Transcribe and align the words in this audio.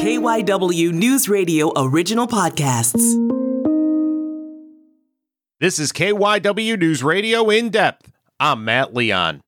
KYW 0.00 0.92
News 0.92 1.28
Radio 1.28 1.70
original 1.76 2.26
podcasts. 2.26 3.02
This 5.60 5.78
is 5.78 5.92
KYW 5.92 6.78
News 6.78 7.02
Radio 7.02 7.50
in 7.50 7.68
depth. 7.68 8.10
I'm 8.40 8.64
Matt 8.64 8.94
Leon. 8.94 9.42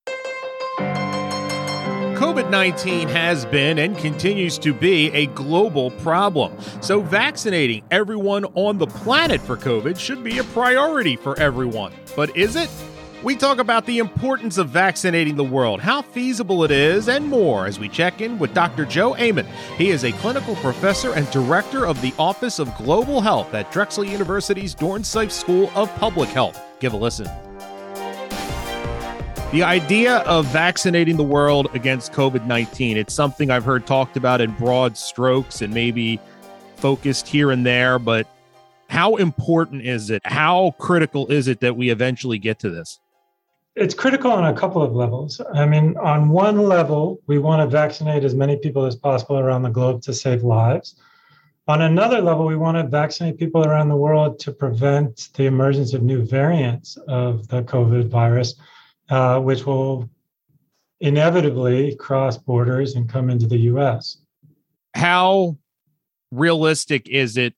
COVID 0.77 2.51
19 2.51 3.07
has 3.09 3.47
been 3.47 3.79
and 3.79 3.97
continues 3.97 4.59
to 4.59 4.75
be 4.75 5.09
a 5.13 5.25
global 5.25 5.89
problem. 5.89 6.55
So, 6.81 7.01
vaccinating 7.01 7.83
everyone 7.89 8.45
on 8.53 8.77
the 8.77 8.85
planet 8.85 9.41
for 9.41 9.57
COVID 9.57 9.97
should 9.97 10.23
be 10.23 10.37
a 10.37 10.43
priority 10.43 11.15
for 11.15 11.35
everyone. 11.39 11.93
But 12.15 12.37
is 12.37 12.55
it? 12.55 12.69
We 13.23 13.37
talk 13.37 13.59
about 13.59 13.85
the 13.85 13.99
importance 13.99 14.57
of 14.57 14.67
vaccinating 14.67 15.37
the 15.37 15.45
world, 15.45 15.79
how 15.79 16.01
feasible 16.01 16.65
it 16.65 16.71
is, 16.71 17.07
and 17.07 17.25
more 17.25 17.65
as 17.65 17.79
we 17.79 17.87
check 17.87 18.19
in 18.19 18.37
with 18.37 18.53
Dr. 18.53 18.83
Joe 18.83 19.15
Amon. 19.15 19.47
He 19.77 19.91
is 19.91 20.03
a 20.03 20.11
clinical 20.11 20.57
professor 20.57 21.13
and 21.13 21.29
director 21.31 21.85
of 21.85 22.01
the 22.01 22.13
Office 22.19 22.59
of 22.59 22.75
Global 22.75 23.21
Health 23.21 23.53
at 23.53 23.71
Drexel 23.71 24.03
University's 24.03 24.75
Dornsife 24.75 25.31
School 25.31 25.71
of 25.73 25.89
Public 25.95 26.27
Health. 26.31 26.61
Give 26.81 26.91
a 26.91 26.97
listen. 26.97 27.29
The 29.53 29.63
idea 29.63 30.17
of 30.23 30.45
vaccinating 30.47 31.15
the 31.15 31.23
world 31.23 31.69
against 31.73 32.11
COVID 32.11 32.45
19, 32.45 32.97
it's 32.97 33.13
something 33.13 33.49
I've 33.49 33.63
heard 33.63 33.87
talked 33.87 34.17
about 34.17 34.41
in 34.41 34.51
broad 34.51 34.97
strokes 34.97 35.61
and 35.61 35.73
maybe 35.73 36.19
focused 36.75 37.29
here 37.29 37.51
and 37.51 37.65
there, 37.65 37.99
but 37.99 38.27
how 38.89 39.15
important 39.15 39.85
is 39.85 40.09
it? 40.09 40.21
How 40.25 40.75
critical 40.77 41.27
is 41.27 41.47
it 41.47 41.61
that 41.61 41.77
we 41.77 41.89
eventually 41.89 42.37
get 42.37 42.59
to 42.59 42.69
this? 42.69 42.99
It's 43.75 43.93
critical 43.93 44.31
on 44.31 44.45
a 44.45 44.53
couple 44.53 44.83
of 44.83 44.93
levels. 44.93 45.41
I 45.53 45.65
mean, 45.65 45.97
on 45.97 46.29
one 46.29 46.57
level, 46.59 47.21
we 47.25 47.39
want 47.39 47.61
to 47.61 47.67
vaccinate 47.67 48.23
as 48.23 48.35
many 48.35 48.55
people 48.57 48.85
as 48.85 48.95
possible 48.95 49.39
around 49.39 49.63
the 49.63 49.69
globe 49.69 50.01
to 50.03 50.13
save 50.13 50.43
lives. 50.43 50.95
On 51.67 51.81
another 51.81 52.21
level, 52.21 52.45
we 52.45 52.57
want 52.57 52.77
to 52.77 52.83
vaccinate 52.83 53.37
people 53.37 53.65
around 53.65 53.89
the 53.89 53.95
world 53.95 54.37
to 54.39 54.51
prevent 54.51 55.29
the 55.33 55.45
emergence 55.45 55.93
of 55.93 56.03
new 56.03 56.23
variants 56.23 56.97
of 57.07 57.47
the 57.47 57.63
COVID 57.63 58.09
virus, 58.09 58.55
uh, 59.09 59.39
which 59.39 59.65
will 59.65 60.09
inevitably 60.99 61.95
cross 61.95 62.37
borders 62.37 62.95
and 62.95 63.09
come 63.09 63.29
into 63.29 63.47
the 63.47 63.59
US. 63.59 64.17
How 64.93 65.57
realistic 66.31 67.09
is 67.09 67.37
it 67.37 67.55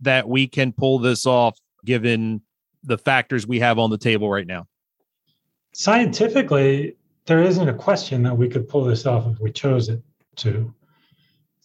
that 0.00 0.28
we 0.28 0.48
can 0.48 0.72
pull 0.72 0.98
this 0.98 1.26
off 1.26 1.58
given 1.84 2.42
the 2.82 2.98
factors 2.98 3.46
we 3.46 3.60
have 3.60 3.78
on 3.78 3.90
the 3.90 3.98
table 3.98 4.28
right 4.28 4.46
now? 4.46 4.66
Scientifically, 5.74 6.96
there 7.26 7.42
isn't 7.42 7.68
a 7.68 7.74
question 7.74 8.22
that 8.22 8.36
we 8.36 8.48
could 8.48 8.68
pull 8.68 8.84
this 8.84 9.06
off 9.06 9.26
if 9.26 9.38
we 9.40 9.50
chose 9.50 9.88
it 9.88 10.00
to. 10.36 10.72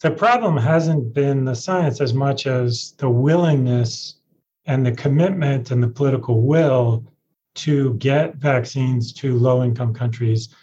The 0.00 0.10
problem 0.10 0.56
hasn't 0.56 1.14
been 1.14 1.44
the 1.44 1.54
science 1.54 2.00
as 2.00 2.12
much 2.12 2.46
as 2.46 2.92
the 2.98 3.08
willingness 3.08 4.16
and 4.66 4.84
the 4.84 4.92
commitment 4.92 5.70
and 5.70 5.82
the 5.82 5.88
political 5.88 6.42
will 6.42 7.04
to 7.54 7.94
get 7.94 8.36
vaccines 8.36 9.12
to 9.12 9.38
low 9.38 9.62
income 9.62 9.94
countries 9.94 10.54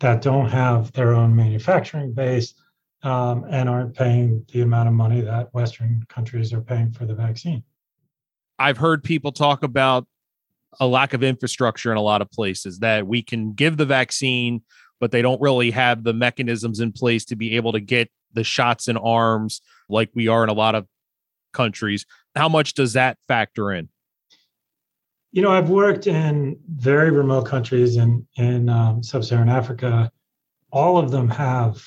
that 0.00 0.22
don't 0.22 0.48
have 0.48 0.92
their 0.92 1.14
own 1.14 1.34
manufacturing 1.34 2.12
base 2.12 2.54
um, 3.02 3.44
and 3.50 3.68
aren't 3.68 3.94
paying 3.94 4.44
the 4.52 4.62
amount 4.62 4.88
of 4.88 4.94
money 4.94 5.20
that 5.20 5.52
Western 5.54 6.02
countries 6.08 6.52
are 6.52 6.60
paying 6.60 6.90
for 6.90 7.06
the 7.06 7.14
vaccine. 7.14 7.62
I've 8.58 8.78
heard 8.78 9.04
people 9.04 9.32
talk 9.32 9.62
about 9.62 10.06
a 10.80 10.86
lack 10.86 11.14
of 11.14 11.22
infrastructure 11.22 11.90
in 11.90 11.98
a 11.98 12.02
lot 12.02 12.22
of 12.22 12.30
places 12.30 12.78
that 12.80 13.06
we 13.06 13.22
can 13.22 13.52
give 13.52 13.76
the 13.76 13.86
vaccine, 13.86 14.62
but 15.00 15.10
they 15.10 15.22
don't 15.22 15.40
really 15.40 15.70
have 15.70 16.04
the 16.04 16.12
mechanisms 16.12 16.80
in 16.80 16.92
place 16.92 17.24
to 17.26 17.36
be 17.36 17.56
able 17.56 17.72
to 17.72 17.80
get 17.80 18.10
the 18.32 18.44
shots 18.44 18.88
in 18.88 18.96
arms 18.96 19.62
like 19.88 20.10
we 20.14 20.28
are 20.28 20.44
in 20.44 20.50
a 20.50 20.54
lot 20.54 20.74
of 20.74 20.86
countries. 21.52 22.04
How 22.34 22.48
much 22.48 22.74
does 22.74 22.92
that 22.92 23.18
factor 23.28 23.72
in? 23.72 23.88
You 25.32 25.42
know, 25.42 25.50
I've 25.50 25.70
worked 25.70 26.06
in 26.06 26.58
very 26.68 27.10
remote 27.10 27.46
countries 27.46 27.96
in 27.96 28.26
in 28.36 28.68
um, 28.68 29.02
sub-Saharan 29.02 29.48
Africa. 29.48 30.10
All 30.72 30.98
of 30.98 31.10
them 31.10 31.28
have 31.28 31.82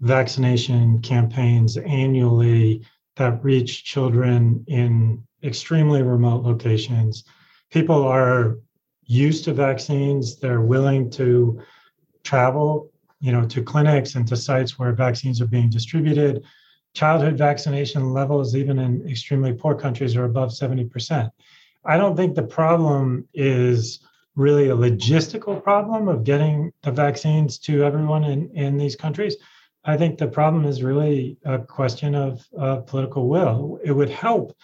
vaccination 0.00 1.00
campaigns 1.00 1.76
annually 1.76 2.84
that 3.16 3.42
reach 3.44 3.84
children 3.84 4.64
in 4.68 5.22
extremely 5.42 6.02
remote 6.02 6.42
locations 6.42 7.24
people 7.72 8.02
are 8.06 8.58
used 9.06 9.44
to 9.44 9.52
vaccines. 9.52 10.36
They're 10.36 10.60
willing 10.60 11.10
to 11.10 11.60
travel, 12.22 12.90
you 13.20 13.32
know, 13.32 13.44
to 13.48 13.62
clinics 13.62 14.14
and 14.14 14.28
to 14.28 14.36
sites 14.36 14.78
where 14.78 14.92
vaccines 14.92 15.40
are 15.40 15.46
being 15.46 15.70
distributed. 15.70 16.44
Childhood 16.94 17.38
vaccination 17.38 18.12
levels, 18.12 18.54
even 18.54 18.78
in 18.78 19.08
extremely 19.08 19.52
poor 19.52 19.74
countries, 19.74 20.14
are 20.14 20.24
above 20.24 20.50
70%. 20.50 21.30
I 21.84 21.96
don't 21.96 22.16
think 22.16 22.34
the 22.34 22.42
problem 22.42 23.26
is 23.34 24.00
really 24.36 24.68
a 24.68 24.76
logistical 24.76 25.62
problem 25.62 26.08
of 26.08 26.24
getting 26.24 26.72
the 26.82 26.92
vaccines 26.92 27.58
to 27.58 27.82
everyone 27.82 28.24
in, 28.24 28.50
in 28.54 28.76
these 28.76 28.96
countries. 28.96 29.36
I 29.84 29.96
think 29.96 30.16
the 30.16 30.28
problem 30.28 30.64
is 30.64 30.82
really 30.82 31.38
a 31.44 31.58
question 31.58 32.14
of 32.14 32.46
uh, 32.58 32.76
political 32.76 33.28
will. 33.28 33.80
It 33.82 33.92
would 33.92 34.10
help, 34.10 34.56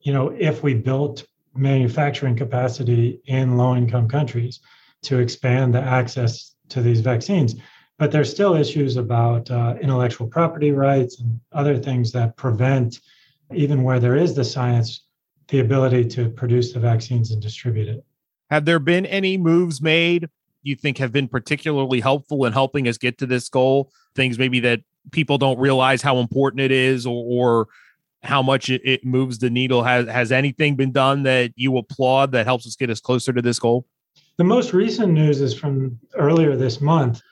you 0.00 0.12
know, 0.12 0.34
if 0.38 0.62
we 0.62 0.74
built 0.74 1.24
manufacturing 1.56 2.36
capacity 2.36 3.20
in 3.26 3.56
low 3.56 3.76
income 3.76 4.08
countries 4.08 4.60
to 5.02 5.18
expand 5.18 5.74
the 5.74 5.80
access 5.80 6.54
to 6.68 6.82
these 6.82 7.00
vaccines. 7.00 7.54
But 7.98 8.12
there's 8.12 8.30
still 8.30 8.54
issues 8.54 8.96
about 8.96 9.50
uh, 9.50 9.74
intellectual 9.80 10.26
property 10.26 10.72
rights 10.72 11.20
and 11.20 11.40
other 11.52 11.78
things 11.78 12.12
that 12.12 12.36
prevent, 12.36 13.00
even 13.54 13.82
where 13.82 14.00
there 14.00 14.16
is 14.16 14.34
the 14.34 14.44
science, 14.44 15.06
the 15.48 15.60
ability 15.60 16.04
to 16.08 16.28
produce 16.28 16.72
the 16.72 16.80
vaccines 16.80 17.30
and 17.30 17.40
distribute 17.40 17.88
it. 17.88 18.04
Have 18.50 18.64
there 18.64 18.78
been 18.78 19.06
any 19.06 19.38
moves 19.38 19.80
made 19.80 20.28
you 20.62 20.74
think 20.74 20.98
have 20.98 21.12
been 21.12 21.28
particularly 21.28 22.00
helpful 22.00 22.44
in 22.44 22.52
helping 22.52 22.88
us 22.88 22.98
get 22.98 23.18
to 23.18 23.26
this 23.26 23.48
goal? 23.48 23.92
Things 24.14 24.38
maybe 24.38 24.60
that 24.60 24.80
people 25.12 25.38
don't 25.38 25.58
realize 25.58 26.02
how 26.02 26.18
important 26.18 26.60
it 26.60 26.72
is 26.72 27.06
or, 27.06 27.24
or 27.28 27.68
how 28.22 28.42
much 28.42 28.68
it, 28.70 29.04
moves 29.04 29.38
the 29.38 29.50
needle. 29.50 29.82
Has 29.82 30.08
has 30.08 30.32
anything 30.32 30.76
been 30.76 30.92
done 30.92 31.22
that 31.24 31.52
you 31.56 31.76
applaud 31.76 32.32
that 32.32 32.46
helps 32.46 32.66
us 32.66 32.76
get 32.76 32.90
us 32.90 33.00
closer 33.00 33.32
to 33.32 33.42
this 33.42 33.58
goal? 33.58 33.86
The 34.36 34.44
most 34.44 34.72
recent 34.72 35.12
news 35.12 35.40
is 35.40 35.54
from 35.54 35.98
earlier 36.14 36.56
this 36.56 36.80
month. 36.80 37.22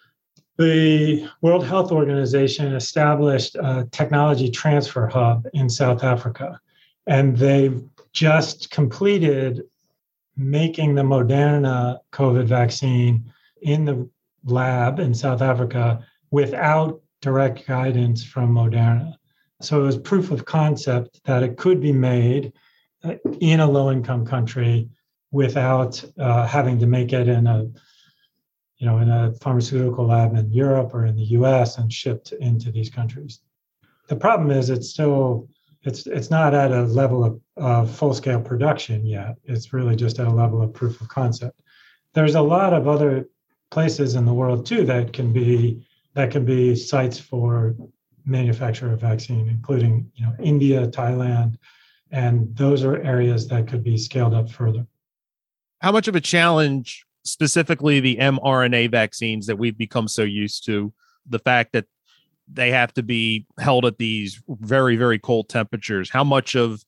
The 0.57 1.29
World 1.43 1.67
Health 1.67 1.91
Organization 1.91 2.75
established 2.75 3.57
a 3.57 3.89
technology 3.91 4.49
transfer 4.51 5.09
hub 5.09 5.47
in 5.53 5.69
South 5.69 6.05
Africa, 6.05 6.61
and 7.07 7.37
they've 7.37 7.83
just 8.13 8.71
completed 8.71 9.65
making 10.37 10.95
the 10.95 11.03
Moderna 11.03 11.99
COVID 12.13 12.47
vaccine 12.47 13.33
in 13.63 13.85
the 13.85 14.09
lab 14.45 14.99
in 15.01 15.15
South 15.15 15.43
Africa 15.43 16.05
without 16.31 17.01
direct 17.21 17.67
guidance 17.67 18.25
from 18.25 18.55
Moderna. 18.55 19.15
So 19.61 19.81
it 19.81 19.85
was 19.85 19.97
proof 19.97 20.31
of 20.31 20.45
concept 20.45 21.21
that 21.25 21.43
it 21.43 21.57
could 21.57 21.81
be 21.81 21.93
made 21.93 22.53
uh, 23.03 23.15
in 23.41 23.61
a 23.61 23.71
low 23.71 23.91
income 23.91 24.27
country 24.27 24.89
without 25.31 26.03
uh, 26.19 26.47
having 26.47 26.79
to 26.79 26.87
make 26.87 27.13
it 27.13 27.29
in 27.29 27.47
a 27.47 27.65
you 28.79 28.87
know 28.87 28.99
in 28.99 29.11
a 29.11 29.33
pharmaceutical 29.41 30.07
lab 30.07 30.37
in 30.37 30.51
Europe 30.53 30.95
or 30.95 31.07
in 31.07 31.17
the 31.17 31.29
US 31.39 31.79
and 31.79 31.93
shipped 31.93 32.33
into 32.33 32.71
these 32.71 32.91
countries. 32.91 33.41
The 34.09 34.17
problem 34.17 34.51
is 34.51 34.71
it's 34.71 34.91
still 34.91 35.49
it's 35.83 36.07
it's 36.07 36.31
not 36.31 36.55
at 36.55 36.73
a 36.73 36.83
level 36.83 37.25
of, 37.25 37.41
of 37.57 37.95
full 37.95 38.15
scale 38.15 38.41
production 38.41 39.07
yet. 39.07 39.37
It's 39.45 39.73
really 39.73 39.97
just 39.97 40.19
at 40.19 40.27
a 40.27 40.31
level 40.31 40.63
of 40.63 40.73
proof 40.73 41.01
of 41.01 41.09
concept. 41.09 41.61
There's 42.13 42.35
a 42.35 42.43
lot 42.43 42.73
of 42.73 42.89
other 42.89 43.29
places 43.71 44.15
in 44.15 44.25
the 44.25 44.35
world 44.35 44.67
too 44.67 44.85
that 44.87 45.13
can 45.13 45.33
be 45.33 45.87
that 46.15 46.31
can 46.31 46.45
be 46.45 46.77
sites 46.77 47.19
for 47.19 47.75
manufacture 48.25 48.93
a 48.93 48.97
vaccine, 48.97 49.49
including 49.49 50.11
you 50.15 50.25
know 50.25 50.35
India, 50.41 50.87
Thailand, 50.89 51.57
and 52.11 52.55
those 52.57 52.85
are 52.85 52.97
areas 53.03 53.49
that 53.49 53.69
could 53.69 53.85
be 53.85 53.97
scaled 53.97 54.35
up 54.35 54.51
further. 54.51 54.87
How 55.81 55.93
much 55.93 56.09
of 56.09 56.15
a 56.15 56.21
challenge, 56.21 57.05
specifically 57.25 58.01
the 58.01 58.17
mRNA 58.17 58.91
vaccines 58.91 59.47
that 59.47 59.57
we've 59.57 59.77
become 59.77 60.09
so 60.09 60.23
used 60.23 60.65
to, 60.67 60.93
the 61.27 61.39
fact 61.39 61.73
that 61.73 61.87
they 62.47 62.71
have 62.71 62.93
to 62.95 63.03
be 63.03 63.47
held 63.59 63.85
at 63.85 63.99
these 63.99 64.43
very 64.49 64.97
very 64.97 65.19
cold 65.19 65.49
temperatures? 65.49 66.11
How 66.11 66.25
much 66.25 66.55
of 66.55 66.85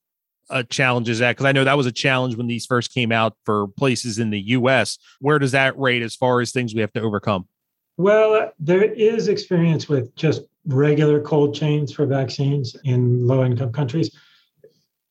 a 0.48 0.62
challenge 0.64 1.08
is 1.08 1.18
that? 1.18 1.32
Because 1.32 1.46
I 1.46 1.52
know 1.52 1.64
that 1.64 1.76
was 1.76 1.86
a 1.86 1.92
challenge 1.92 2.36
when 2.36 2.46
these 2.46 2.66
first 2.66 2.94
came 2.94 3.12
out 3.12 3.36
for 3.44 3.68
places 3.68 4.18
in 4.18 4.30
the 4.30 4.40
U.S. 4.40 4.98
Where 5.20 5.38
does 5.38 5.52
that 5.52 5.78
rate 5.78 6.02
as 6.02 6.14
far 6.14 6.40
as 6.40 6.52
things 6.52 6.74
we 6.74 6.80
have 6.80 6.92
to 6.92 7.00
overcome? 7.00 7.48
Well, 7.96 8.52
there 8.58 8.84
is 8.84 9.28
experience 9.28 9.88
with 9.88 10.14
just 10.16 10.42
regular 10.66 11.20
cold 11.20 11.54
chains 11.54 11.92
for 11.92 12.06
vaccines 12.06 12.76
in 12.84 13.26
low 13.26 13.44
income 13.44 13.72
countries. 13.72 14.10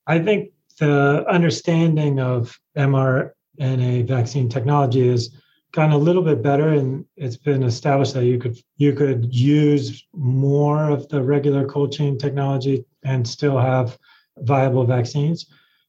I 0.05 0.19
think 0.19 0.51
the 0.79 1.25
understanding 1.27 2.19
of 2.19 2.59
mRNA 2.77 4.07
vaccine 4.07 4.49
technology 4.49 5.07
is 5.07 5.35
gotten 5.71 5.93
a 5.93 5.97
little 5.97 6.21
bit 6.21 6.41
better 6.41 6.69
and 6.69 7.05
it's 7.17 7.37
been 7.37 7.63
established 7.63 8.13
that 8.13 8.25
you 8.25 8.37
could 8.37 8.57
you 8.77 8.93
could 8.93 9.33
use 9.33 10.05
more 10.13 10.89
of 10.89 11.07
the 11.09 11.21
regular 11.21 11.65
cold 11.65 11.91
chain 11.91 12.17
technology 12.17 12.85
and 13.03 13.27
still 13.27 13.57
have 13.57 13.97
viable 14.37 14.85
vaccines. 14.85 15.47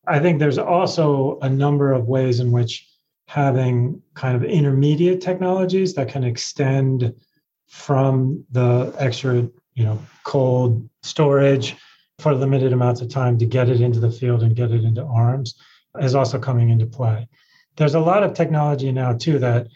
I 0.08 0.18
think 0.18 0.38
there's 0.38 0.58
also 0.58 1.38
a 1.42 1.48
number 1.48 1.92
of 1.92 2.06
ways 2.06 2.40
in 2.40 2.52
which 2.52 2.88
having 3.28 4.00
kind 4.14 4.36
of 4.36 4.44
intermediate 4.44 5.20
technologies 5.20 5.94
that 5.94 6.08
can 6.08 6.24
extend 6.24 7.14
from 7.68 8.44
the 8.50 8.94
extra, 8.98 9.48
you 9.74 9.84
know, 9.84 9.98
cold 10.24 10.88
storage 11.02 11.76
for 12.18 12.34
limited 12.34 12.72
amounts 12.72 13.00
of 13.00 13.08
time 13.08 13.36
to 13.38 13.44
get 13.44 13.68
it 13.68 13.80
into 13.80 14.00
the 14.00 14.10
field 14.10 14.42
and 14.42 14.56
get 14.56 14.70
it 14.70 14.84
into 14.84 15.02
arms 15.02 15.56
is 16.00 16.14
also 16.14 16.38
coming 16.38 16.70
into 16.70 16.86
play. 16.86 17.28
There's 17.76 17.94
a 17.94 18.00
lot 18.00 18.22
of 18.22 18.32
technology 18.32 18.92
now 18.92 19.12
too 19.12 19.38
that 19.40 19.68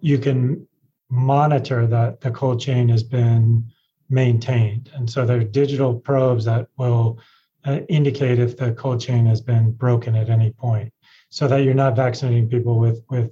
you 0.00 0.18
can 0.18 0.66
monitor 1.08 1.86
that 1.86 2.20
the 2.20 2.30
cold 2.30 2.60
chain 2.60 2.88
has 2.88 3.02
been 3.02 3.64
maintained. 4.10 4.90
And 4.94 5.08
so 5.08 5.24
there 5.24 5.38
are 5.38 5.44
digital 5.44 5.94
probes 5.94 6.44
that 6.44 6.68
will 6.76 7.18
uh, 7.64 7.80
indicate 7.88 8.38
if 8.38 8.56
the 8.56 8.72
cold 8.72 9.00
chain 9.00 9.26
has 9.26 9.40
been 9.40 9.72
broken 9.72 10.14
at 10.16 10.28
any 10.28 10.50
point 10.50 10.92
so 11.28 11.48
that 11.48 11.58
you're 11.58 11.74
not 11.74 11.96
vaccinating 11.96 12.48
people 12.48 12.78
with 12.78 13.02
with 13.10 13.30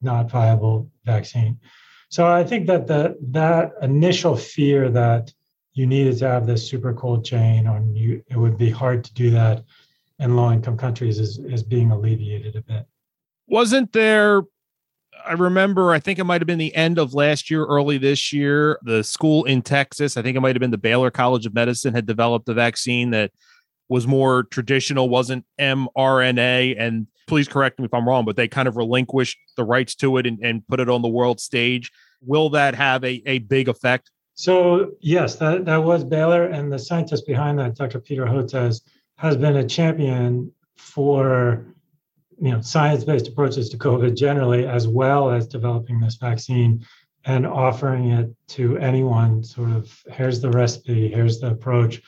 not 0.00 0.30
viable 0.30 0.90
vaccine. 1.04 1.58
So 2.08 2.26
I 2.26 2.44
think 2.44 2.66
that 2.66 2.86
the 2.86 3.16
that 3.30 3.72
initial 3.82 4.36
fear 4.36 4.90
that 4.90 5.32
you 5.74 5.86
needed 5.86 6.18
to 6.18 6.28
have 6.28 6.46
this 6.46 6.68
super 6.68 6.92
cold 6.92 7.24
chain 7.24 7.66
or 7.66 7.82
you 7.92 8.22
it 8.28 8.36
would 8.36 8.58
be 8.58 8.70
hard 8.70 9.04
to 9.04 9.14
do 9.14 9.30
that 9.30 9.64
in 10.18 10.36
low 10.36 10.52
income 10.52 10.76
countries 10.76 11.18
is 11.18 11.38
is 11.38 11.62
being 11.62 11.90
alleviated 11.90 12.56
a 12.56 12.62
bit. 12.62 12.86
Wasn't 13.46 13.92
there 13.92 14.42
I 15.24 15.32
remember, 15.32 15.92
I 15.92 16.00
think 16.00 16.18
it 16.18 16.24
might 16.24 16.40
have 16.40 16.46
been 16.46 16.58
the 16.58 16.74
end 16.74 16.98
of 16.98 17.14
last 17.14 17.50
year, 17.50 17.64
early 17.64 17.98
this 17.98 18.32
year. 18.32 18.78
The 18.82 19.04
school 19.04 19.44
in 19.44 19.62
Texas, 19.62 20.16
I 20.16 20.22
think 20.22 20.36
it 20.36 20.40
might 20.40 20.54
have 20.54 20.60
been 20.60 20.70
the 20.70 20.78
Baylor 20.78 21.10
College 21.10 21.46
of 21.46 21.54
Medicine, 21.54 21.94
had 21.94 22.06
developed 22.06 22.48
a 22.48 22.54
vaccine 22.54 23.10
that 23.10 23.30
was 23.88 24.06
more 24.06 24.44
traditional, 24.44 25.08
wasn't 25.08 25.44
mRNA. 25.60 26.76
And 26.78 27.06
please 27.32 27.48
correct 27.48 27.78
me 27.78 27.86
if 27.86 27.94
I'm 27.94 28.06
wrong, 28.06 28.26
but 28.26 28.36
they 28.36 28.46
kind 28.46 28.68
of 28.68 28.76
relinquished 28.76 29.38
the 29.56 29.64
rights 29.64 29.94
to 29.94 30.18
it 30.18 30.26
and, 30.26 30.38
and 30.42 30.68
put 30.68 30.80
it 30.80 30.90
on 30.90 31.00
the 31.00 31.08
world 31.08 31.40
stage. 31.40 31.90
Will 32.20 32.50
that 32.50 32.74
have 32.74 33.02
a, 33.04 33.22
a 33.24 33.38
big 33.38 33.70
effect? 33.70 34.10
So, 34.34 34.90
yes, 35.00 35.36
that, 35.36 35.64
that 35.64 35.78
was 35.78 36.04
Baylor. 36.04 36.44
And 36.44 36.70
the 36.70 36.78
scientist 36.78 37.26
behind 37.26 37.58
that, 37.58 37.74
Dr. 37.74 38.00
Peter 38.00 38.26
Hotez, 38.26 38.82
has 39.16 39.38
been 39.38 39.56
a 39.56 39.66
champion 39.66 40.52
for 40.76 41.64
you 42.38 42.50
know 42.50 42.60
science-based 42.60 43.28
approaches 43.28 43.70
to 43.70 43.78
COVID 43.78 44.14
generally, 44.14 44.66
as 44.66 44.86
well 44.86 45.30
as 45.30 45.46
developing 45.46 46.00
this 46.00 46.16
vaccine 46.16 46.84
and 47.24 47.46
offering 47.46 48.10
it 48.10 48.30
to 48.48 48.76
anyone. 48.76 49.42
Sort 49.42 49.70
of, 49.70 49.90
here's 50.12 50.42
the 50.42 50.50
recipe, 50.50 51.08
here's 51.08 51.40
the 51.40 51.52
approach 51.52 52.02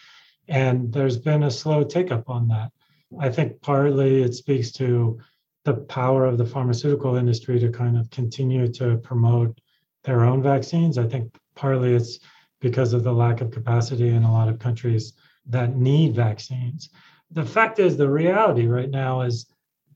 and 0.48 0.92
there's 0.92 1.16
been 1.16 1.44
a 1.44 1.50
slow 1.50 1.84
take 1.84 2.12
up 2.12 2.28
on 2.28 2.48
that. 2.48 2.70
I 3.20 3.30
think 3.30 3.60
partly 3.60 4.22
it 4.22 4.34
speaks 4.34 4.70
to 4.72 5.18
the 5.64 5.74
power 5.74 6.26
of 6.26 6.38
the 6.38 6.46
pharmaceutical 6.46 7.16
industry 7.16 7.58
to 7.58 7.70
kind 7.70 7.96
of 7.96 8.10
continue 8.10 8.68
to 8.72 8.98
promote 8.98 9.58
their 10.04 10.24
own 10.24 10.42
vaccines. 10.42 10.98
I 10.98 11.06
think 11.06 11.34
partly 11.54 11.94
it's 11.94 12.18
because 12.60 12.92
of 12.92 13.04
the 13.04 13.12
lack 13.12 13.40
of 13.40 13.50
capacity 13.50 14.08
in 14.10 14.22
a 14.24 14.32
lot 14.32 14.48
of 14.48 14.58
countries 14.58 15.14
that 15.46 15.76
need 15.76 16.14
vaccines. 16.14 16.90
The 17.30 17.44
fact 17.44 17.78
is, 17.78 17.96
the 17.96 18.08
reality 18.08 18.66
right 18.66 18.90
now 18.90 19.22
is 19.22 19.46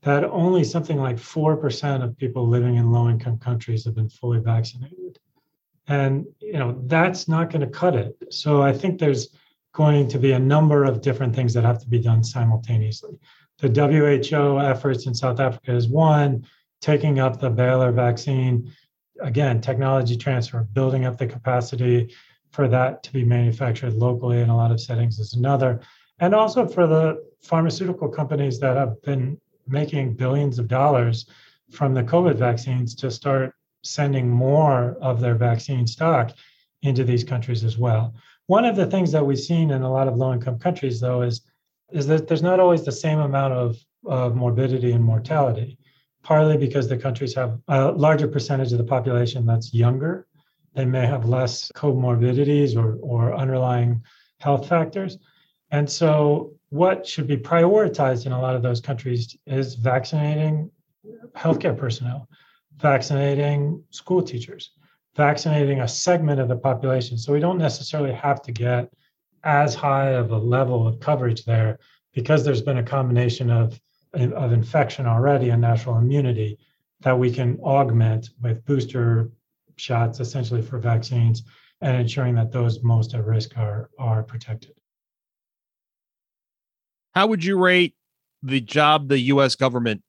that 0.01 0.23
only 0.23 0.63
something 0.63 0.97
like 0.97 1.17
4% 1.17 2.03
of 2.03 2.17
people 2.17 2.47
living 2.47 2.75
in 2.75 2.91
low 2.91 3.09
income 3.09 3.37
countries 3.37 3.85
have 3.85 3.95
been 3.95 4.09
fully 4.09 4.39
vaccinated. 4.39 5.19
And 5.87 6.27
you 6.39 6.53
know 6.53 6.79
that's 6.85 7.27
not 7.27 7.49
going 7.49 7.61
to 7.61 7.67
cut 7.67 7.95
it. 7.95 8.15
So 8.29 8.61
I 8.61 8.71
think 8.71 8.99
there's 8.99 9.29
going 9.73 10.07
to 10.07 10.19
be 10.19 10.31
a 10.31 10.39
number 10.39 10.83
of 10.83 11.01
different 11.01 11.35
things 11.35 11.53
that 11.53 11.63
have 11.63 11.79
to 11.79 11.87
be 11.87 11.99
done 11.99 12.23
simultaneously. 12.23 13.19
The 13.59 13.69
WHO 13.69 14.59
efforts 14.59 15.05
in 15.05 15.13
South 15.13 15.39
Africa 15.39 15.75
is 15.75 15.87
one, 15.87 16.45
taking 16.81 17.19
up 17.19 17.39
the 17.39 17.49
Baylor 17.49 17.91
vaccine. 17.91 18.71
Again, 19.21 19.61
technology 19.61 20.15
transfer, 20.15 20.63
building 20.63 21.05
up 21.05 21.17
the 21.17 21.27
capacity 21.27 22.13
for 22.51 22.67
that 22.67 23.03
to 23.03 23.13
be 23.13 23.23
manufactured 23.23 23.93
locally 23.93 24.39
in 24.39 24.49
a 24.49 24.55
lot 24.55 24.71
of 24.71 24.81
settings 24.81 25.19
is 25.19 25.33
another. 25.33 25.81
And 26.19 26.33
also 26.33 26.67
for 26.67 26.87
the 26.87 27.23
pharmaceutical 27.41 28.09
companies 28.09 28.59
that 28.59 28.75
have 28.75 29.01
been 29.01 29.39
making 29.67 30.15
billions 30.15 30.57
of 30.57 30.67
dollars 30.67 31.25
from 31.71 31.93
the 31.93 32.03
COVID 32.03 32.35
vaccines 32.35 32.95
to 32.95 33.11
start 33.11 33.53
sending 33.83 34.29
more 34.29 34.97
of 35.01 35.19
their 35.19 35.35
vaccine 35.35 35.85
stock 35.85 36.31
into 36.81 37.03
these 37.03 37.23
countries 37.23 37.63
as 37.63 37.77
well. 37.77 38.13
One 38.49 38.65
of 38.65 38.75
the 38.75 38.87
things 38.87 39.11
that 39.11 39.23
we've 39.23 39.39
seen 39.39 39.69
in 39.69 39.83
a 39.83 39.91
lot 39.91 40.07
of 40.07 40.17
low 40.17 40.33
income 40.33 40.57
countries, 40.57 40.99
though, 40.99 41.21
is, 41.21 41.41
is 41.91 42.07
that 42.07 42.27
there's 42.27 42.41
not 42.41 42.59
always 42.59 42.83
the 42.83 42.91
same 42.91 43.19
amount 43.19 43.53
of, 43.53 43.77
of 44.07 44.35
morbidity 44.35 44.91
and 44.91 45.03
mortality, 45.03 45.77
partly 46.23 46.57
because 46.57 46.89
the 46.89 46.97
countries 46.97 47.35
have 47.35 47.59
a 47.67 47.91
larger 47.91 48.27
percentage 48.27 48.71
of 48.71 48.79
the 48.79 48.83
population 48.83 49.45
that's 49.45 49.71
younger. 49.71 50.25
They 50.73 50.85
may 50.85 51.05
have 51.05 51.29
less 51.29 51.71
comorbidities 51.75 52.75
or, 52.75 52.95
or 53.03 53.35
underlying 53.35 54.01
health 54.39 54.67
factors. 54.67 55.19
And 55.69 55.87
so, 55.87 56.55
what 56.69 57.05
should 57.05 57.27
be 57.27 57.37
prioritized 57.37 58.25
in 58.25 58.31
a 58.31 58.41
lot 58.41 58.55
of 58.55 58.63
those 58.63 58.81
countries 58.81 59.37
is 59.45 59.75
vaccinating 59.75 60.71
healthcare 61.35 61.77
personnel, 61.77 62.27
vaccinating 62.77 63.83
school 63.91 64.23
teachers, 64.23 64.71
vaccinating 65.15 65.81
a 65.81 65.87
segment 65.87 66.39
of 66.39 66.47
the 66.47 66.55
population. 66.55 67.17
So 67.17 67.33
we 67.33 67.39
don't 67.39 67.57
necessarily 67.57 68.13
have 68.13 68.41
to 68.43 68.51
get 68.51 68.91
as 69.43 69.75
high 69.75 70.09
of 70.09 70.31
a 70.31 70.37
level 70.37 70.87
of 70.87 70.99
coverage 70.99 71.45
there 71.45 71.79
because 72.13 72.43
there's 72.43 72.61
been 72.61 72.77
a 72.77 72.83
combination 72.83 73.49
of, 73.49 73.79
of 74.13 74.51
infection 74.51 75.05
already 75.05 75.49
and 75.49 75.61
natural 75.61 75.97
immunity 75.97 76.57
that 77.01 77.17
we 77.17 77.31
can 77.31 77.57
augment 77.61 78.29
with 78.41 78.63
booster 78.65 79.29
shots 79.77 80.19
essentially 80.19 80.61
for 80.61 80.77
vaccines 80.79 81.43
and 81.81 81.95
ensuring 81.95 82.35
that 82.35 82.51
those 82.51 82.83
most 82.83 83.13
at 83.13 83.25
risk 83.25 83.57
are 83.57 83.89
are 83.97 84.23
protected. 84.23 84.71
How 87.13 87.27
would 87.27 87.43
you 87.43 87.57
rate 87.57 87.95
the 88.43 88.61
job 88.61 89.07
the 89.07 89.19
US 89.19 89.55
government 89.55 90.01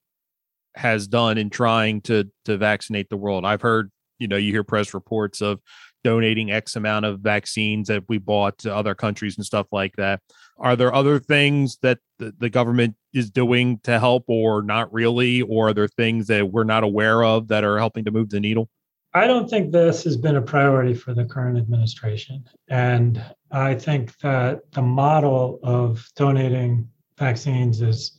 has 0.74 1.06
done 1.06 1.38
in 1.38 1.50
trying 1.50 2.00
to 2.02 2.28
to 2.46 2.56
vaccinate 2.56 3.08
the 3.08 3.16
world? 3.16 3.44
I've 3.44 3.62
heard 3.62 3.90
you 4.20 4.28
know 4.28 4.36
you 4.36 4.52
hear 4.52 4.62
press 4.62 4.94
reports 4.94 5.40
of 5.40 5.60
donating 6.04 6.50
x 6.50 6.76
amount 6.76 7.04
of 7.04 7.20
vaccines 7.20 7.88
that 7.88 8.04
we 8.08 8.18
bought 8.18 8.56
to 8.58 8.74
other 8.74 8.94
countries 8.94 9.36
and 9.36 9.44
stuff 9.44 9.66
like 9.72 9.94
that. 9.96 10.20
Are 10.58 10.76
there 10.76 10.94
other 10.94 11.18
things 11.18 11.78
that 11.82 11.98
the, 12.18 12.34
the 12.38 12.50
government 12.50 12.94
is 13.12 13.30
doing 13.30 13.80
to 13.84 13.98
help 13.98 14.24
or 14.28 14.62
not 14.62 14.92
really? 14.92 15.42
Or 15.42 15.68
are 15.68 15.74
there 15.74 15.88
things 15.88 16.26
that 16.28 16.50
we're 16.50 16.64
not 16.64 16.84
aware 16.84 17.24
of 17.24 17.48
that 17.48 17.64
are 17.64 17.78
helping 17.78 18.04
to 18.04 18.10
move 18.10 18.30
the 18.30 18.40
needle? 18.40 18.68
I 19.12 19.26
don't 19.26 19.50
think 19.50 19.72
this 19.72 20.04
has 20.04 20.16
been 20.16 20.36
a 20.36 20.42
priority 20.42 20.94
for 20.94 21.14
the 21.14 21.24
current 21.24 21.58
administration. 21.58 22.44
And 22.68 23.22
I 23.50 23.74
think 23.74 24.16
that 24.18 24.70
the 24.70 24.82
model 24.82 25.58
of 25.62 26.06
donating 26.14 26.88
vaccines 27.18 27.82
is 27.82 28.16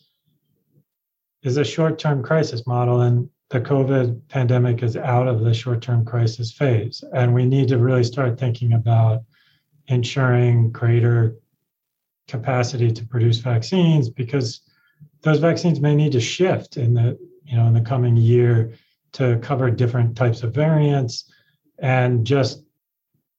is 1.44 1.58
a 1.58 1.64
short-term 1.64 2.22
crisis 2.22 2.68
model. 2.68 3.02
And 3.02 3.28
the 3.52 3.60
COVID 3.60 4.22
pandemic 4.30 4.82
is 4.82 4.96
out 4.96 5.28
of 5.28 5.42
the 5.42 5.54
short 5.54 5.82
term 5.82 6.06
crisis 6.06 6.54
phase. 6.54 7.04
And 7.14 7.34
we 7.34 7.46
need 7.46 7.68
to 7.68 7.78
really 7.78 8.04
start 8.04 8.40
thinking 8.40 8.74
about 8.74 9.24
ensuring 9.88 10.72
greater 10.72 11.36
capacity 12.30 12.92
to 12.92 13.06
produce 13.06 13.40
vaccines 13.40 14.10
because 14.10 14.62
those 15.22 15.40
vaccines 15.40 15.82
may 15.82 15.94
need 15.96 16.14
to 16.14 16.22
shift 16.22 16.78
in 16.78 16.94
the 16.94 17.18
you 17.44 17.58
know 17.58 17.68
in 17.68 17.74
the 17.74 17.82
coming 17.82 18.16
year 18.16 18.74
to 19.12 19.38
cover 19.40 19.70
different 19.70 20.16
types 20.16 20.44
of 20.44 20.54
variants 20.54 21.30
and 21.80 22.26
just 22.26 22.64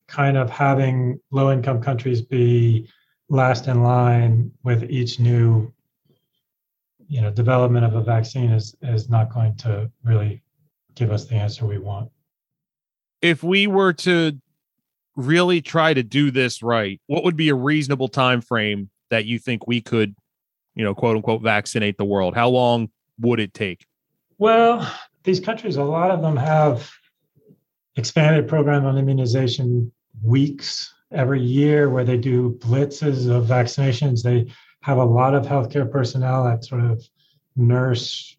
kind 0.09 0.37
of 0.37 0.51
having 0.51 1.19
low 1.31 1.51
income 1.51 1.81
countries 1.81 2.21
be 2.21 2.87
last 3.31 3.67
in 3.67 3.83
line 3.83 4.51
with 4.63 4.91
each 4.91 5.19
new 5.19 5.73
you 7.13 7.21
know 7.21 7.31
development 7.31 7.85
of 7.85 7.95
a 7.95 8.03
vaccine 8.03 8.51
is 8.51 8.75
is 8.81 9.11
not 9.11 9.31
going 9.31 9.55
to 9.55 9.91
really 10.03 10.43
give 10.95 11.13
us 11.13 11.27
the 11.27 11.35
answer 11.35 11.67
we 11.67 11.77
want. 11.77 12.11
If 13.21 13.43
we 13.43 13.67
were 13.67 13.93
to 13.93 14.41
really 15.15 15.61
try 15.61 15.93
to 15.93 16.03
do 16.03 16.31
this 16.31 16.63
right 16.63 16.99
what 17.09 17.23
would 17.23 17.37
be 17.37 17.51
a 17.51 17.55
reasonable 17.55 18.09
time 18.09 18.41
frame 18.41 18.89
that 19.11 19.27
you 19.27 19.39
think 19.39 19.67
we 19.67 19.79
could 19.79 20.15
you 20.75 20.83
know 20.83 20.95
quote 20.95 21.17
unquote 21.17 21.43
vaccinate 21.43 21.99
the 21.99 22.05
world? 22.05 22.35
How 22.35 22.49
long 22.49 22.89
would 23.21 23.41
it 23.41 23.53
take? 23.53 23.85
Well 24.39 24.91
these 25.25 25.39
countries 25.39 25.77
a 25.77 25.85
lot 25.85 26.11
of 26.11 26.23
them 26.23 26.37
have 26.37 26.91
expanded 27.97 28.49
program 28.49 28.87
on 28.87 28.97
immunization 28.97 29.93
weeks 30.23 30.95
every 31.11 31.43
year 31.43 31.91
where 31.91 32.05
they 32.05 32.17
do 32.17 32.59
blitzes 32.59 33.29
of 33.29 33.45
vaccinations. 33.45 34.23
They 34.23 34.51
have 34.83 34.99
a 34.99 35.05
lot 35.05 35.35
of 35.35 35.47
healthcare 35.47 35.91
personnel 35.91 36.47
at 36.47 36.65
sort 36.65 36.85
of 36.85 37.03
nurse, 37.57 38.37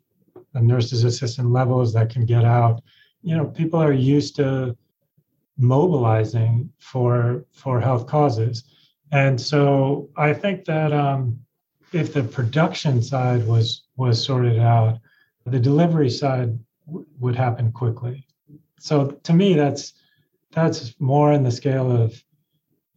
and 0.53 0.67
nurses 0.67 1.03
assistant 1.03 1.51
levels 1.51 1.93
that 1.93 2.09
can 2.09 2.25
get 2.25 2.45
out 2.45 2.81
you 3.23 3.35
know, 3.35 3.45
people 3.45 3.81
are 3.81 3.93
used 3.93 4.35
to 4.35 4.77
mobilizing 5.57 6.69
for 6.77 7.45
for 7.51 7.79
health 7.79 8.05
causes. 8.05 8.65
And 9.11 9.39
so 9.39 10.09
I 10.17 10.33
think 10.33 10.65
that 10.65 10.91
um, 10.91 11.39
if 11.93 12.13
the 12.13 12.23
production 12.23 13.01
side 13.01 13.47
was 13.47 13.83
was 13.95 14.23
sorted 14.23 14.59
out, 14.59 14.99
the 15.45 15.59
delivery 15.59 16.09
side 16.09 16.59
w- 16.85 17.05
would 17.19 17.35
happen 17.35 17.71
quickly. 17.71 18.27
So 18.79 19.11
to 19.23 19.33
me, 19.33 19.53
that's 19.53 19.93
that's 20.51 20.93
more 20.99 21.31
in 21.31 21.43
the 21.43 21.51
scale 21.51 21.89
of 21.91 22.21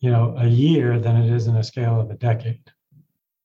you 0.01 0.11
know 0.11 0.35
a 0.37 0.49
year 0.49 0.99
than 0.99 1.17
it 1.17 1.31
is 1.31 1.47
in 1.47 1.57
a 1.57 1.65
scale 1.65 2.01
of 2.01 2.11
a 2.11 2.15
decade. 2.15 2.73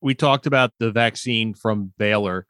We 0.01 0.15
talked 0.15 0.47
about 0.47 0.73
the 0.79 0.91
vaccine 0.91 1.53
from 1.53 1.93
Baylor. 1.97 2.47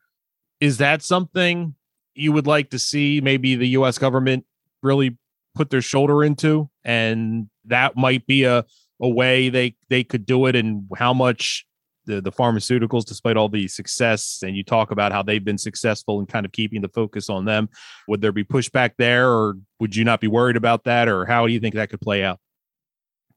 Is 0.59 0.77
that 0.77 1.01
something 1.01 1.75
you 2.15 2.31
would 2.31 2.47
like 2.47 2.69
to 2.71 2.79
see? 2.79 3.21
Maybe 3.21 3.55
the 3.55 3.69
U.S. 3.69 3.97
government 3.97 4.45
really 4.81 5.17
put 5.55 5.69
their 5.69 5.81
shoulder 5.81 6.23
into, 6.23 6.69
and 6.83 7.49
that 7.65 7.95
might 7.95 8.25
be 8.25 8.43
a 8.43 8.65
a 9.01 9.09
way 9.09 9.49
they 9.49 9.75
they 9.89 10.03
could 10.03 10.25
do 10.25 10.45
it, 10.45 10.55
and 10.55 10.87
how 10.95 11.13
much 11.13 11.65
the 12.05 12.21
the 12.21 12.31
pharmaceuticals, 12.31 13.05
despite 13.05 13.37
all 13.37 13.49
the 13.49 13.67
success, 13.67 14.39
and 14.45 14.55
you 14.55 14.63
talk 14.63 14.91
about 14.91 15.11
how 15.11 15.23
they've 15.23 15.43
been 15.43 15.57
successful 15.57 16.19
and 16.19 16.27
kind 16.27 16.45
of 16.45 16.51
keeping 16.51 16.81
the 16.81 16.89
focus 16.89 17.29
on 17.29 17.45
them. 17.45 17.69
Would 18.07 18.21
there 18.21 18.31
be 18.31 18.43
pushback 18.43 18.91
there, 18.97 19.29
or 19.29 19.55
would 19.79 19.95
you 19.95 20.03
not 20.03 20.21
be 20.21 20.27
worried 20.27 20.55
about 20.55 20.85
that, 20.85 21.07
or 21.07 21.25
how 21.25 21.47
do 21.47 21.53
you 21.53 21.59
think 21.59 21.75
that 21.75 21.89
could 21.89 22.01
play 22.01 22.23
out? 22.23 22.39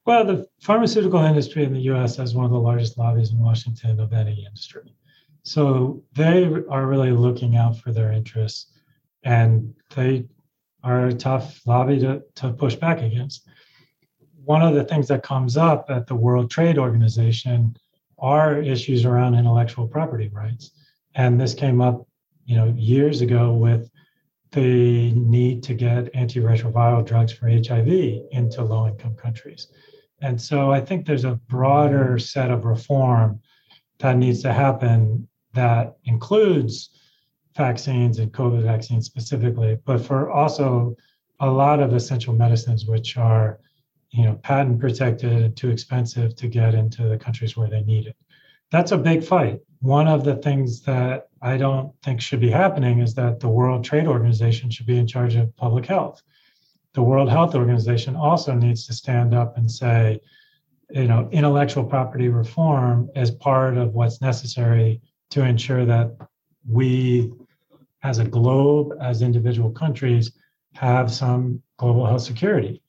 Well, 0.06 0.26
the 0.26 0.46
pharmaceutical 0.60 1.20
industry 1.20 1.64
in 1.64 1.72
the 1.72 1.80
U.S. 1.82 2.16
has 2.16 2.34
one 2.34 2.44
of 2.44 2.50
the 2.50 2.58
largest 2.58 2.98
lobbies 2.98 3.30
in 3.30 3.38
Washington 3.38 4.00
of 4.00 4.12
any 4.12 4.44
industry, 4.44 4.94
so 5.44 6.02
they 6.14 6.44
are 6.68 6.86
really 6.86 7.10
looking 7.10 7.56
out 7.56 7.78
for 7.78 7.90
their 7.90 8.12
interests, 8.12 8.72
and 9.22 9.74
they 9.96 10.26
are 10.82 11.06
a 11.06 11.14
tough 11.14 11.66
lobby 11.66 11.98
to, 12.00 12.22
to 12.34 12.52
push 12.52 12.74
back 12.74 13.00
against. 13.00 13.48
One 14.44 14.60
of 14.60 14.74
the 14.74 14.84
things 14.84 15.08
that 15.08 15.22
comes 15.22 15.56
up 15.56 15.86
at 15.88 16.06
the 16.06 16.14
World 16.14 16.50
Trade 16.50 16.76
Organization 16.76 17.74
are 18.18 18.60
issues 18.60 19.06
around 19.06 19.34
intellectual 19.34 19.88
property 19.88 20.28
rights. 20.28 20.72
And 21.14 21.40
this 21.40 21.54
came 21.54 21.80
up, 21.80 22.06
you 22.44 22.56
know, 22.56 22.74
years 22.76 23.22
ago 23.22 23.54
with 23.54 23.90
the 24.52 25.12
need 25.12 25.62
to 25.62 25.74
get 25.74 26.12
antiretroviral 26.12 27.06
drugs 27.06 27.32
for 27.32 27.48
HIV 27.48 27.88
into 28.30 28.62
low-income 28.62 29.16
countries. 29.16 29.68
And 30.20 30.40
so 30.40 30.70
I 30.70 30.80
think 30.80 31.06
there's 31.06 31.24
a 31.24 31.34
broader 31.48 32.18
set 32.18 32.50
of 32.50 32.64
reform 32.64 33.40
that 33.98 34.16
needs 34.16 34.42
to 34.42 34.52
happen 34.52 35.28
that 35.52 35.96
includes 36.04 36.90
vaccines 37.56 38.18
and 38.18 38.32
COVID 38.32 38.62
vaccines 38.62 39.06
specifically, 39.06 39.78
but 39.84 40.00
for 40.00 40.30
also 40.30 40.96
a 41.40 41.50
lot 41.50 41.80
of 41.80 41.92
essential 41.92 42.34
medicines 42.34 42.86
which 42.86 43.16
are 43.16 43.60
you 44.10 44.24
know 44.24 44.34
patent 44.36 44.78
protected 44.78 45.42
and 45.42 45.56
too 45.56 45.70
expensive 45.70 46.36
to 46.36 46.46
get 46.46 46.74
into 46.74 47.08
the 47.08 47.18
countries 47.18 47.56
where 47.56 47.68
they 47.68 47.82
need 47.82 48.06
it. 48.06 48.16
That's 48.70 48.92
a 48.92 48.98
big 48.98 49.24
fight. 49.24 49.60
One 49.80 50.08
of 50.08 50.24
the 50.24 50.36
things 50.36 50.82
that 50.82 51.28
i 51.44 51.56
don't 51.56 51.92
think 52.02 52.20
should 52.20 52.40
be 52.40 52.50
happening 52.50 53.00
is 53.00 53.14
that 53.14 53.38
the 53.38 53.48
world 53.48 53.84
trade 53.84 54.06
organization 54.06 54.70
should 54.70 54.86
be 54.86 54.96
in 54.96 55.06
charge 55.06 55.34
of 55.36 55.54
public 55.56 55.86
health 55.86 56.22
the 56.94 57.02
world 57.02 57.28
health 57.28 57.54
organization 57.54 58.16
also 58.16 58.54
needs 58.54 58.86
to 58.86 58.92
stand 58.92 59.34
up 59.34 59.56
and 59.56 59.70
say 59.70 60.20
you 60.90 61.06
know 61.06 61.28
intellectual 61.32 61.84
property 61.84 62.28
reform 62.28 63.08
as 63.14 63.30
part 63.30 63.76
of 63.76 63.94
what's 63.94 64.20
necessary 64.20 65.00
to 65.30 65.42
ensure 65.42 65.84
that 65.84 66.16
we 66.68 67.32
as 68.02 68.18
a 68.18 68.24
globe 68.24 68.92
as 69.00 69.22
individual 69.22 69.70
countries 69.70 70.32
have 70.74 71.12
some 71.12 71.62
global 71.78 72.06
health 72.06 72.22
security 72.22 72.82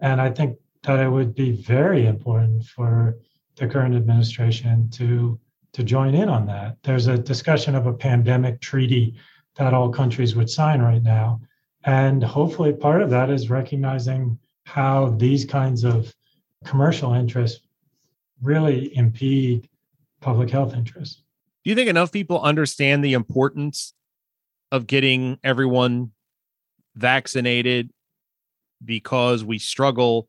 and 0.00 0.20
i 0.20 0.30
think 0.30 0.56
that 0.82 1.00
it 1.00 1.08
would 1.08 1.34
be 1.34 1.50
very 1.50 2.06
important 2.06 2.64
for 2.64 3.18
the 3.56 3.66
current 3.66 3.94
administration 3.94 4.88
to 4.90 5.38
to 5.72 5.84
join 5.84 6.14
in 6.14 6.28
on 6.28 6.46
that. 6.46 6.76
There's 6.82 7.06
a 7.06 7.18
discussion 7.18 7.74
of 7.74 7.86
a 7.86 7.92
pandemic 7.92 8.60
treaty 8.60 9.14
that 9.56 9.74
all 9.74 9.90
countries 9.90 10.34
would 10.34 10.50
sign 10.50 10.80
right 10.80 11.02
now. 11.02 11.40
And 11.84 12.22
hopefully 12.22 12.72
part 12.72 13.02
of 13.02 13.10
that 13.10 13.30
is 13.30 13.50
recognizing 13.50 14.38
how 14.64 15.10
these 15.18 15.44
kinds 15.44 15.84
of 15.84 16.14
commercial 16.64 17.14
interests 17.14 17.60
really 18.42 18.96
impede 18.96 19.68
public 20.20 20.50
health 20.50 20.74
interests. 20.74 21.22
Do 21.64 21.70
you 21.70 21.74
think 21.74 21.88
enough 21.88 22.12
people 22.12 22.40
understand 22.40 23.04
the 23.04 23.14
importance 23.14 23.94
of 24.72 24.86
getting 24.86 25.38
everyone 25.42 26.12
vaccinated 26.94 27.90
because 28.84 29.44
we 29.44 29.58
struggle 29.58 30.28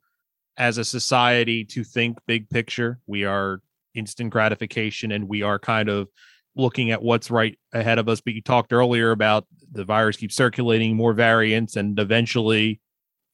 as 0.57 0.77
a 0.77 0.85
society 0.85 1.63
to 1.65 1.83
think 1.83 2.17
big 2.27 2.49
picture. 2.49 2.99
We 3.07 3.25
are 3.25 3.61
instant 3.93 4.29
gratification 4.29 5.11
and 5.11 5.27
we 5.27 5.41
are 5.41 5.59
kind 5.59 5.89
of 5.89 6.09
looking 6.55 6.91
at 6.91 7.01
what's 7.01 7.31
right 7.31 7.57
ahead 7.73 7.97
of 7.97 8.09
us. 8.09 8.21
But 8.21 8.33
you 8.33 8.41
talked 8.41 8.73
earlier 8.73 9.11
about 9.11 9.47
the 9.71 9.85
virus 9.85 10.17
keeps 10.17 10.35
circulating, 10.35 10.95
more 10.95 11.13
variants, 11.13 11.75
and 11.75 11.97
eventually, 11.99 12.79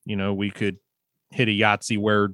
you 0.06 0.15
know, 0.15 0.34
we 0.34 0.51
could 0.51 0.77
hit 1.32 1.48
a 1.48 1.51
Yahtzee 1.51 1.98
where 1.98 2.29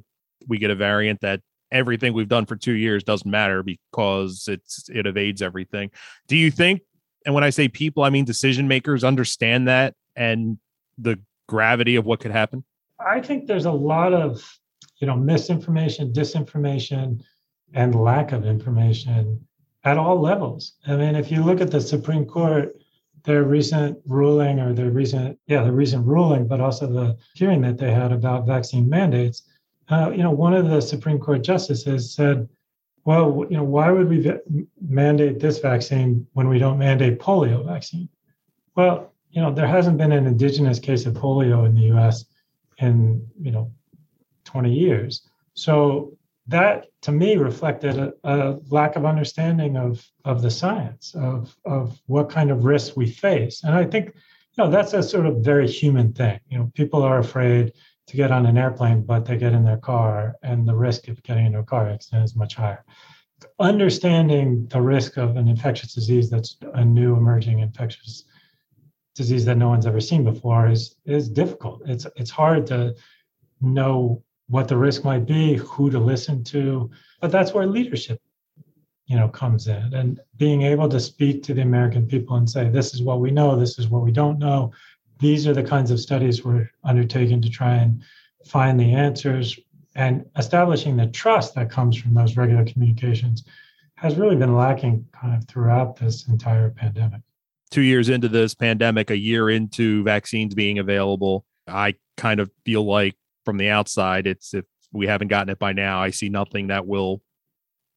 we 0.47 0.57
get 0.57 0.69
a 0.69 0.75
variant 0.75 1.21
that 1.21 1.41
everything 1.71 2.13
we've 2.13 2.27
done 2.27 2.45
for 2.45 2.55
two 2.55 2.73
years 2.73 3.03
doesn't 3.03 3.29
matter 3.29 3.63
because 3.63 4.47
it's 4.47 4.89
it 4.89 5.07
evades 5.07 5.41
everything. 5.41 5.89
Do 6.27 6.37
you 6.37 6.51
think, 6.51 6.81
and 7.25 7.33
when 7.33 7.43
I 7.43 7.49
say 7.49 7.67
people, 7.67 8.03
I 8.03 8.09
mean 8.09 8.25
decision 8.25 8.67
makers 8.67 9.03
understand 9.03 9.67
that 9.67 9.95
and 10.15 10.57
the 10.97 11.19
gravity 11.47 11.95
of 11.95 12.05
what 12.05 12.19
could 12.19 12.31
happen? 12.31 12.63
I 12.99 13.21
think 13.21 13.47
there's 13.47 13.65
a 13.65 13.71
lot 13.71 14.13
of 14.13 14.43
you 15.03 15.07
know 15.07 15.17
misinformation 15.17 16.13
disinformation 16.13 17.21
and 17.73 17.93
lack 17.93 18.31
of 18.31 18.45
information 18.45 19.45
at 19.83 19.97
all 19.97 20.17
levels 20.19 20.75
i 20.87 20.95
mean 20.95 21.15
if 21.15 21.29
you 21.29 21.43
look 21.43 21.59
at 21.59 21.71
the 21.71 21.81
supreme 21.81 22.25
court 22.25 22.73
their 23.23 23.43
recent 23.43 23.97
ruling 24.05 24.59
or 24.59 24.73
their 24.73 24.89
recent 24.89 25.37
yeah 25.47 25.63
the 25.63 25.71
recent 25.71 26.05
ruling 26.05 26.47
but 26.47 26.59
also 26.59 26.87
the 26.87 27.17
hearing 27.35 27.61
that 27.61 27.77
they 27.77 27.91
had 27.91 28.11
about 28.11 28.45
vaccine 28.45 28.89
mandates 28.89 29.43
uh, 29.89 30.11
you 30.11 30.23
know 30.23 30.31
one 30.31 30.53
of 30.53 30.67
the 30.69 30.81
supreme 30.81 31.19
court 31.19 31.43
justices 31.43 32.13
said 32.13 32.47
well 33.05 33.45
you 33.49 33.57
know 33.57 33.63
why 33.63 33.91
would 33.91 34.09
we 34.09 34.33
mandate 34.87 35.39
this 35.39 35.59
vaccine 35.59 36.25
when 36.33 36.47
we 36.49 36.59
don't 36.59 36.77
mandate 36.77 37.19
polio 37.19 37.65
vaccine 37.65 38.09
well 38.75 39.13
you 39.31 39.41
know 39.41 39.53
there 39.53 39.67
hasn't 39.67 39.97
been 39.97 40.11
an 40.11 40.27
indigenous 40.27 40.79
case 40.79 41.05
of 41.05 41.13
polio 41.13 41.65
in 41.65 41.75
the 41.75 41.87
us 41.87 42.25
in 42.79 43.25
you 43.41 43.51
know 43.51 43.71
20 44.43 44.71
years. 44.71 45.27
So 45.53 46.17
that 46.47 46.87
to 47.01 47.11
me 47.11 47.37
reflected 47.37 47.97
a, 47.97 48.13
a, 48.23 48.57
lack 48.69 48.95
of 48.95 49.05
understanding 49.05 49.77
of 49.77 50.05
of 50.25 50.41
the 50.41 50.51
science 50.51 51.15
of 51.15 51.55
of 51.65 51.99
what 52.07 52.29
kind 52.29 52.51
of 52.51 52.65
risks 52.65 52.95
we 52.95 53.07
face. 53.07 53.63
And 53.63 53.73
i 53.73 53.85
think 53.85 54.07
you 54.07 54.63
know 54.63 54.69
that's 54.69 54.93
a 54.93 55.01
sort 55.01 55.25
of 55.25 55.37
very 55.37 55.67
human 55.67 56.13
thing. 56.13 56.39
You 56.49 56.57
know 56.59 56.71
people 56.73 57.01
are 57.03 57.19
afraid 57.19 57.73
to 58.07 58.17
get 58.17 58.31
on 58.31 58.45
an 58.45 58.57
airplane 58.57 59.03
but 59.03 59.25
they 59.25 59.37
get 59.37 59.53
in 59.53 59.63
their 59.63 59.77
car 59.77 60.35
and 60.43 60.67
the 60.67 60.75
risk 60.75 61.07
of 61.07 61.23
getting 61.23 61.45
into 61.45 61.59
a 61.59 61.63
car 61.63 61.89
accident 61.89 62.25
is 62.25 62.35
much 62.35 62.55
higher. 62.55 62.83
Understanding 63.59 64.67
the 64.67 64.81
risk 64.81 65.17
of 65.17 65.37
an 65.37 65.47
infectious 65.47 65.93
disease 65.93 66.29
that's 66.29 66.57
a 66.73 66.83
new 66.83 67.15
emerging 67.15 67.59
infectious 67.59 68.25
disease 69.15 69.45
that 69.45 69.57
no 69.57 69.69
one's 69.69 69.85
ever 69.85 70.01
seen 70.01 70.23
before 70.23 70.67
is 70.67 70.95
is 71.05 71.29
difficult. 71.29 71.81
It's 71.85 72.05
it's 72.17 72.31
hard 72.31 72.67
to 72.67 72.95
know 73.61 74.23
what 74.47 74.67
the 74.67 74.77
risk 74.77 75.03
might 75.03 75.25
be, 75.25 75.55
who 75.55 75.89
to 75.89 75.99
listen 75.99 76.43
to. 76.45 76.89
But 77.21 77.31
that's 77.31 77.53
where 77.53 77.65
leadership, 77.65 78.21
you 79.05 79.15
know, 79.15 79.29
comes 79.29 79.67
in 79.67 79.93
and 79.93 80.19
being 80.37 80.63
able 80.63 80.89
to 80.89 80.99
speak 80.99 81.43
to 81.43 81.53
the 81.53 81.61
American 81.61 82.07
people 82.07 82.35
and 82.37 82.49
say, 82.49 82.69
this 82.69 82.93
is 82.93 83.01
what 83.01 83.19
we 83.19 83.31
know, 83.31 83.55
this 83.55 83.79
is 83.79 83.87
what 83.87 84.03
we 84.03 84.11
don't 84.11 84.39
know. 84.39 84.71
These 85.19 85.47
are 85.47 85.53
the 85.53 85.63
kinds 85.63 85.91
of 85.91 85.99
studies 85.99 86.43
we're 86.43 86.69
undertaking 86.83 87.41
to 87.41 87.49
try 87.49 87.75
and 87.75 88.01
find 88.45 88.79
the 88.79 88.93
answers 88.93 89.57
and 89.95 90.25
establishing 90.37 90.97
the 90.97 91.07
trust 91.07 91.55
that 91.55 91.69
comes 91.69 91.95
from 91.97 92.13
those 92.13 92.35
regular 92.35 92.65
communications 92.65 93.43
has 93.95 94.15
really 94.15 94.35
been 94.35 94.55
lacking 94.55 95.05
kind 95.13 95.35
of 95.35 95.47
throughout 95.47 95.95
this 95.95 96.27
entire 96.27 96.69
pandemic. 96.71 97.21
Two 97.71 97.81
years 97.81 98.09
into 98.09 98.27
this 98.27 98.53
pandemic, 98.53 99.09
a 99.09 99.17
year 99.17 99.49
into 99.49 100.03
vaccines 100.03 100.53
being 100.53 100.79
available, 100.79 101.45
I 101.67 101.95
kind 102.17 102.39
of 102.39 102.51
feel 102.65 102.85
like 102.85 103.15
from 103.45 103.57
the 103.57 103.69
outside, 103.69 104.27
it's 104.27 104.53
if 104.53 104.65
we 104.91 105.07
haven't 105.07 105.27
gotten 105.29 105.49
it 105.49 105.59
by 105.59 105.73
now, 105.73 106.01
I 106.01 106.11
see 106.11 106.29
nothing 106.29 106.67
that 106.67 106.85
will, 106.85 107.21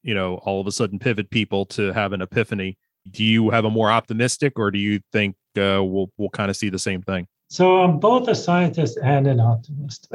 you 0.03 0.13
know, 0.13 0.35
all 0.35 0.59
of 0.59 0.67
a 0.67 0.71
sudden 0.71 0.99
pivot 0.99 1.29
people 1.29 1.65
to 1.67 1.93
have 1.93 2.13
an 2.13 2.21
epiphany. 2.21 2.77
Do 3.09 3.23
you 3.23 3.49
have 3.51 3.65
a 3.65 3.69
more 3.69 3.89
optimistic, 3.89 4.59
or 4.59 4.71
do 4.71 4.79
you 4.79 4.99
think 5.11 5.35
uh, 5.57 5.83
we'll 5.83 6.11
we'll 6.17 6.29
kind 6.29 6.49
of 6.49 6.57
see 6.57 6.69
the 6.69 6.79
same 6.79 7.01
thing? 7.01 7.27
So 7.49 7.81
I'm 7.81 7.99
both 7.99 8.27
a 8.27 8.35
scientist 8.35 8.97
and 9.01 9.25
an 9.25 9.39
optimist. 9.39 10.11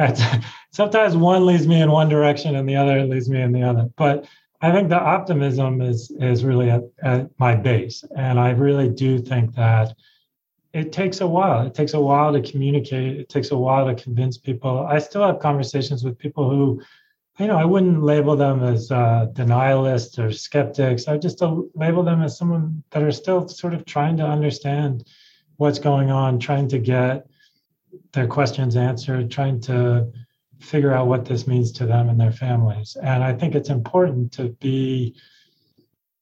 Sometimes 0.72 1.14
one 1.16 1.44
leads 1.44 1.66
me 1.68 1.82
in 1.82 1.90
one 1.90 2.08
direction 2.08 2.56
and 2.56 2.66
the 2.66 2.76
other 2.76 3.04
leads 3.04 3.28
me 3.28 3.42
in 3.42 3.52
the 3.52 3.62
other. 3.62 3.90
But 3.96 4.26
I 4.62 4.72
think 4.72 4.88
the 4.88 4.98
optimism 4.98 5.82
is 5.82 6.10
is 6.18 6.44
really 6.44 6.70
at, 6.70 6.82
at 7.02 7.28
my 7.38 7.54
base, 7.54 8.04
and 8.16 8.40
I 8.40 8.50
really 8.50 8.88
do 8.88 9.18
think 9.18 9.54
that 9.54 9.94
it 10.76 10.92
takes 10.92 11.22
a 11.22 11.26
while. 11.26 11.66
It 11.66 11.74
takes 11.74 11.94
a 11.94 12.00
while 12.00 12.34
to 12.34 12.42
communicate. 12.42 13.18
It 13.18 13.30
takes 13.30 13.50
a 13.50 13.56
while 13.56 13.86
to 13.86 13.94
convince 13.94 14.36
people. 14.36 14.80
I 14.80 14.98
still 14.98 15.26
have 15.26 15.38
conversations 15.38 16.04
with 16.04 16.18
people 16.18 16.50
who, 16.50 16.82
you 17.38 17.46
know, 17.46 17.56
I 17.56 17.64
wouldn't 17.64 18.02
label 18.02 18.36
them 18.36 18.62
as 18.62 18.90
uh, 18.92 19.28
denialists 19.32 20.18
or 20.18 20.30
skeptics. 20.30 21.08
I 21.08 21.16
just 21.16 21.40
label 21.74 22.02
them 22.02 22.20
as 22.22 22.36
someone 22.36 22.82
that 22.90 23.02
are 23.02 23.10
still 23.10 23.48
sort 23.48 23.72
of 23.72 23.86
trying 23.86 24.18
to 24.18 24.26
understand 24.26 25.06
what's 25.56 25.78
going 25.78 26.10
on, 26.10 26.38
trying 26.38 26.68
to 26.68 26.78
get 26.78 27.26
their 28.12 28.26
questions 28.26 28.76
answered, 28.76 29.30
trying 29.30 29.62
to 29.62 30.12
figure 30.60 30.92
out 30.92 31.06
what 31.06 31.24
this 31.24 31.46
means 31.46 31.72
to 31.72 31.86
them 31.86 32.10
and 32.10 32.20
their 32.20 32.32
families. 32.32 32.98
And 33.02 33.24
I 33.24 33.32
think 33.32 33.54
it's 33.54 33.70
important 33.70 34.30
to 34.32 34.50
be 34.60 35.16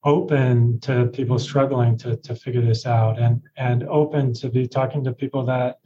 open 0.04 0.78
to 0.80 1.06
people 1.06 1.38
struggling 1.38 1.96
to, 1.96 2.16
to 2.16 2.34
figure 2.34 2.60
this 2.60 2.86
out 2.86 3.18
and, 3.18 3.40
and 3.56 3.84
open 3.84 4.32
to 4.34 4.48
be 4.48 4.66
talking 4.66 5.02
to 5.02 5.12
people 5.12 5.44
that 5.44 5.78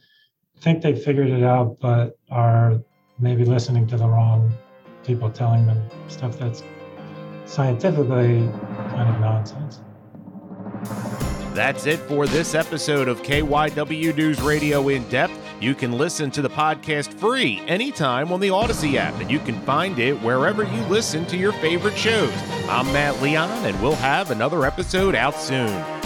think 0.61 0.83
they 0.83 0.95
figured 0.95 1.31
it 1.31 1.45
out 1.45 1.79
but 1.81 2.19
are 2.31 2.81
maybe 3.21 3.45
listening 3.45 3.87
to 3.87 3.97
the 3.97 4.07
wrong 4.07 4.53
people 5.05 5.31
telling 5.31 5.67
them 5.67 5.81
stuff 6.09 6.39
that's 6.39 6.63
scientifically 7.45 8.49
kind 8.91 9.15
of 9.15 9.21
nonsense. 9.21 9.81
That's 11.55 11.87
it 11.87 11.99
for 12.01 12.27
this 12.27 12.55
episode 12.55 13.09
of 13.09 13.23
KYW 13.23 14.15
News 14.17 14.41
Radio 14.41 14.89
In 14.89 15.09
Depth. 15.09 15.48
You 15.61 15.75
can 15.75 15.99
listen 15.99 16.31
to 16.33 16.43
the 16.43 16.49
podcast 16.49 17.13
free 17.15 17.61
anytime 17.67 18.33
on 18.33 18.39
the 18.39 18.49
Audacy 18.49 18.95
app, 18.95 19.19
and 19.21 19.29
you 19.29 19.41
can 19.41 19.61
find 19.63 19.99
it 19.99 20.15
wherever 20.23 20.63
you 20.63 20.81
listen 20.83 21.27
to 21.27 21.37
your 21.37 21.53
favorite 21.55 21.97
shows. 21.97 22.33
I'm 22.69 22.87
Matt 22.93 23.21
Leon, 23.21 23.51
and 23.67 23.83
we'll 23.83 23.97
have 23.97 24.31
another 24.31 24.65
episode 24.65 25.17
out 25.17 25.35
soon. 25.35 25.98